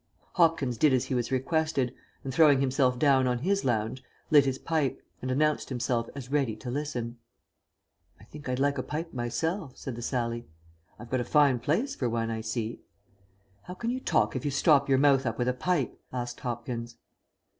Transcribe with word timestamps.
Hopkins 0.33 0.79
did 0.79 0.93
as 0.93 1.05
he 1.05 1.13
was 1.13 1.31
requested, 1.31 1.93
and, 2.23 2.33
throwing 2.33 2.59
himself 2.59 2.97
down 2.97 3.27
on 3.27 3.37
his 3.37 3.63
lounge, 3.63 4.03
lit 4.31 4.45
his 4.45 4.57
pipe, 4.57 4.99
and 5.21 5.29
announced 5.29 5.69
himself 5.69 6.09
as 6.15 6.31
ready 6.31 6.55
to 6.55 6.71
listen. 6.71 7.19
"I 8.19 8.23
think 8.23 8.49
I'd 8.49 8.57
like 8.57 8.79
a 8.79 8.81
pipe 8.81 9.13
myself," 9.13 9.77
said 9.77 9.95
the 9.95 10.01
Sallie. 10.01 10.47
"I've 10.97 11.11
got 11.11 11.19
a 11.19 11.23
fine 11.23 11.59
place 11.59 11.93
for 11.93 12.09
one, 12.09 12.31
I 12.31 12.41
see." 12.41 12.81
"How 13.65 13.75
can 13.75 13.91
you 13.91 13.99
talk 13.99 14.35
if 14.35 14.43
you 14.43 14.49
stop 14.49 14.89
your 14.89 14.97
mouth 14.97 15.27
up 15.27 15.37
with 15.37 15.47
a 15.47 15.53
pipe?" 15.53 15.95
asked 16.11 16.39
Hopkins. 16.39 16.97